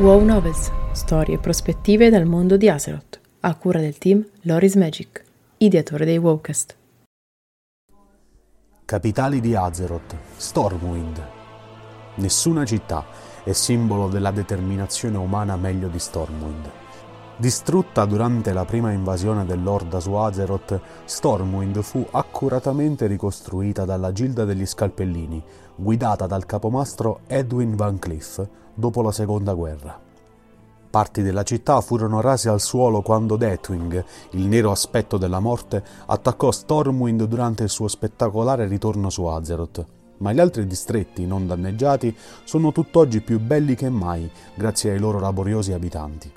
Wow 0.00 0.24
Novels, 0.24 0.70
storie 0.92 1.34
e 1.34 1.38
prospettive 1.38 2.08
dal 2.08 2.24
mondo 2.24 2.56
di 2.56 2.70
Azeroth, 2.70 3.20
a 3.40 3.54
cura 3.54 3.80
del 3.80 3.98
team 3.98 4.26
Loris 4.44 4.74
Magic, 4.76 5.22
ideatore 5.58 6.06
dei 6.06 6.16
Wowcast. 6.16 6.74
Capitali 8.86 9.42
di 9.42 9.54
Azeroth, 9.54 10.16
Stormwind. 10.36 11.22
Nessuna 12.14 12.64
città 12.64 13.04
è 13.44 13.52
simbolo 13.52 14.08
della 14.08 14.30
determinazione 14.30 15.18
umana 15.18 15.56
meglio 15.56 15.88
di 15.88 15.98
Stormwind. 15.98 16.70
Distrutta 17.40 18.04
durante 18.04 18.52
la 18.52 18.66
prima 18.66 18.92
invasione 18.92 19.46
dell'Orda 19.46 19.98
su 19.98 20.12
Azeroth, 20.12 20.78
Stormwind 21.06 21.80
fu 21.80 22.06
accuratamente 22.10 23.06
ricostruita 23.06 23.86
dalla 23.86 24.12
Gilda 24.12 24.44
degli 24.44 24.66
Scalpellini, 24.66 25.42
guidata 25.74 26.26
dal 26.26 26.44
capomastro 26.44 27.20
Edwin 27.26 27.76
Van 27.76 27.98
Cleef 27.98 28.46
dopo 28.74 29.00
la 29.00 29.10
seconda 29.10 29.54
guerra. 29.54 29.98
Parti 30.90 31.22
della 31.22 31.42
città 31.42 31.80
furono 31.80 32.20
rase 32.20 32.50
al 32.50 32.60
suolo 32.60 33.00
quando 33.00 33.36
Deathwing, 33.36 34.04
il 34.32 34.44
nero 34.46 34.70
aspetto 34.70 35.16
della 35.16 35.40
morte, 35.40 35.82
attaccò 36.04 36.50
Stormwind 36.50 37.22
durante 37.22 37.62
il 37.62 37.70
suo 37.70 37.88
spettacolare 37.88 38.66
ritorno 38.66 39.08
su 39.08 39.24
Azeroth. 39.24 39.86
Ma 40.18 40.32
gli 40.34 40.40
altri 40.40 40.66
distretti 40.66 41.24
non 41.24 41.46
danneggiati 41.46 42.14
sono 42.44 42.70
tutt'oggi 42.70 43.22
più 43.22 43.40
belli 43.40 43.74
che 43.76 43.88
mai 43.88 44.30
grazie 44.54 44.90
ai 44.90 44.98
loro 44.98 45.18
laboriosi 45.18 45.72
abitanti. 45.72 46.32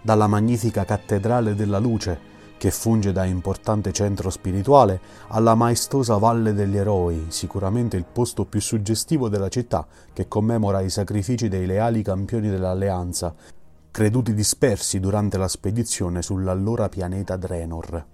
Dalla 0.00 0.26
magnifica 0.26 0.84
cattedrale 0.84 1.54
della 1.54 1.78
luce, 1.78 2.36
che 2.58 2.70
funge 2.70 3.12
da 3.12 3.24
importante 3.24 3.92
centro 3.92 4.30
spirituale, 4.30 5.00
alla 5.28 5.54
maestosa 5.54 6.16
Valle 6.16 6.52
degli 6.52 6.76
Eroi, 6.76 7.26
sicuramente 7.28 7.96
il 7.96 8.04
posto 8.04 8.44
più 8.44 8.60
suggestivo 8.60 9.28
della 9.28 9.48
città, 9.48 9.86
che 10.12 10.28
commemora 10.28 10.80
i 10.80 10.90
sacrifici 10.90 11.48
dei 11.48 11.66
leali 11.66 12.02
campioni 12.02 12.48
dell'Alleanza, 12.50 13.34
creduti 13.90 14.34
dispersi 14.34 15.00
durante 15.00 15.38
la 15.38 15.48
spedizione 15.48 16.20
sull'allora 16.20 16.88
pianeta 16.88 17.36
Drenor. 17.36 18.04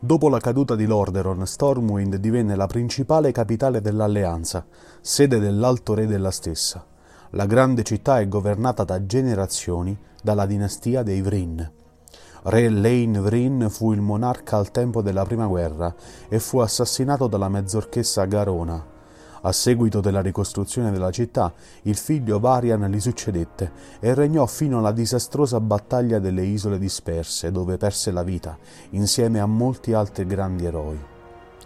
Dopo 0.00 0.28
la 0.28 0.38
caduta 0.38 0.76
di 0.76 0.86
Lordaeron, 0.86 1.44
Stormwind 1.44 2.16
divenne 2.16 2.54
la 2.54 2.66
principale 2.66 3.32
capitale 3.32 3.80
dell'Alleanza, 3.80 4.64
sede 5.00 5.40
dell'Alto 5.40 5.94
Re 5.94 6.06
della 6.06 6.30
stessa. 6.30 6.84
La 7.30 7.46
grande 7.46 7.82
città 7.82 8.20
è 8.20 8.28
governata 8.28 8.84
da 8.84 9.04
generazioni 9.04 9.96
dalla 10.28 10.44
dinastia 10.44 11.02
dei 11.02 11.22
Vryn. 11.22 11.72
Re 12.42 12.68
Lane 12.68 13.18
Vryn 13.18 13.70
fu 13.70 13.94
il 13.94 14.02
monarca 14.02 14.58
al 14.58 14.70
tempo 14.70 15.00
della 15.00 15.24
prima 15.24 15.46
guerra 15.46 15.94
e 16.28 16.38
fu 16.38 16.58
assassinato 16.58 17.28
dalla 17.28 17.48
mezzorchessa 17.48 18.26
Garona. 18.26 18.84
A 19.40 19.52
seguito 19.52 20.00
della 20.00 20.20
ricostruzione 20.20 20.90
della 20.90 21.10
città, 21.10 21.50
il 21.84 21.96
figlio 21.96 22.38
Varian 22.40 22.90
gli 22.90 23.00
succedette 23.00 23.72
e 24.00 24.12
regnò 24.12 24.44
fino 24.44 24.80
alla 24.80 24.92
disastrosa 24.92 25.60
battaglia 25.60 26.18
delle 26.18 26.44
isole 26.44 26.78
disperse, 26.78 27.50
dove 27.50 27.78
perse 27.78 28.10
la 28.10 28.22
vita, 28.22 28.58
insieme 28.90 29.40
a 29.40 29.46
molti 29.46 29.94
altri 29.94 30.26
grandi 30.26 30.66
eroi. 30.66 30.98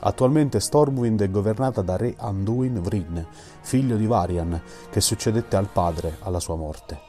Attualmente 0.00 0.60
Stormwind 0.60 1.22
è 1.22 1.30
governata 1.30 1.80
da 1.80 1.96
re 1.96 2.14
Anduin 2.18 2.82
Vryn, 2.82 3.26
figlio 3.62 3.96
di 3.96 4.04
Varian, 4.04 4.60
che 4.90 5.00
succedette 5.00 5.56
al 5.56 5.68
padre 5.72 6.16
alla 6.20 6.40
sua 6.40 6.56
morte. 6.56 7.08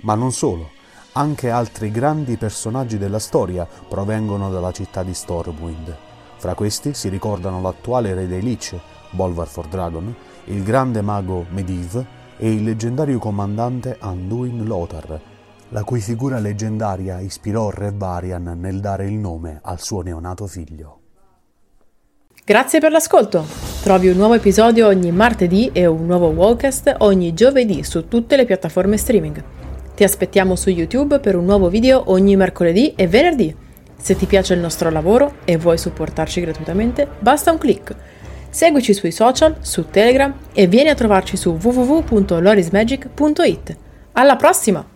Ma 0.00 0.14
non 0.14 0.32
solo, 0.32 0.70
anche 1.12 1.50
altri 1.50 1.90
grandi 1.90 2.36
personaggi 2.36 2.98
della 2.98 3.18
storia 3.18 3.66
provengono 3.88 4.50
dalla 4.50 4.72
città 4.72 5.02
di 5.02 5.14
Stormwind. 5.14 5.96
Fra 6.36 6.54
questi 6.54 6.92
si 6.92 7.08
ricordano 7.08 7.60
l'attuale 7.60 8.14
re 8.14 8.26
dei 8.26 8.42
Lich, 8.42 8.78
Bolvar 9.10 9.46
for 9.46 9.66
Dragon, 9.66 10.14
il 10.44 10.62
grande 10.62 11.00
mago 11.00 11.46
Medivh 11.48 12.04
e 12.36 12.52
il 12.52 12.62
leggendario 12.62 13.18
comandante 13.18 13.96
Anduin 13.98 14.64
Lothar, 14.64 15.20
la 15.70 15.84
cui 15.84 16.00
figura 16.00 16.38
leggendaria 16.38 17.18
ispirò 17.20 17.70
Re 17.70 17.92
Varian 17.94 18.56
nel 18.60 18.80
dare 18.80 19.06
il 19.06 19.14
nome 19.14 19.60
al 19.62 19.80
suo 19.80 20.02
neonato 20.02 20.46
figlio. 20.46 21.00
Grazie 22.44 22.78
per 22.78 22.92
l'ascolto! 22.92 23.44
Trovi 23.82 24.08
un 24.08 24.16
nuovo 24.16 24.34
episodio 24.34 24.86
ogni 24.86 25.10
martedì 25.10 25.70
e 25.72 25.86
un 25.86 26.06
nuovo 26.06 26.28
Wallcast 26.28 26.94
ogni 26.98 27.32
giovedì 27.34 27.82
su 27.82 28.06
tutte 28.06 28.36
le 28.36 28.44
piattaforme 28.44 28.96
streaming. 28.96 29.65
Ti 29.96 30.04
aspettiamo 30.04 30.54
su 30.56 30.68
YouTube 30.68 31.20
per 31.20 31.36
un 31.36 31.46
nuovo 31.46 31.70
video 31.70 32.10
ogni 32.10 32.36
mercoledì 32.36 32.92
e 32.94 33.06
venerdì. 33.06 33.56
Se 33.96 34.14
ti 34.14 34.26
piace 34.26 34.52
il 34.52 34.60
nostro 34.60 34.90
lavoro 34.90 35.36
e 35.46 35.56
vuoi 35.56 35.78
supportarci 35.78 36.42
gratuitamente, 36.42 37.08
basta 37.18 37.50
un 37.50 37.56
clic. 37.56 37.96
Seguici 38.50 38.92
sui 38.92 39.10
social, 39.10 39.56
su 39.60 39.88
Telegram 39.88 40.34
e 40.52 40.66
vieni 40.66 40.90
a 40.90 40.94
trovarci 40.94 41.38
su 41.38 41.56
www.lorismagic.it. 41.58 43.76
Alla 44.12 44.36
prossima! 44.36 44.95